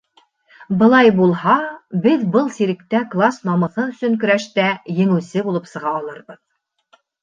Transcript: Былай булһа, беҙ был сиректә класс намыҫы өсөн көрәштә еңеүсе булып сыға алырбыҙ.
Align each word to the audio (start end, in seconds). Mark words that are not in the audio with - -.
Былай 0.79 1.11
булһа, 1.19 1.57
беҙ 2.07 2.25
был 2.37 2.49
сиректә 2.57 3.03
класс 3.13 3.39
намыҫы 3.53 3.89
өсөн 3.95 4.21
көрәштә 4.27 4.69
еңеүсе 5.01 5.49
булып 5.49 5.75
сыға 5.77 5.99
алырбыҙ. 6.05 6.47